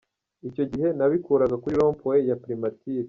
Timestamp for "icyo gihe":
0.49-0.87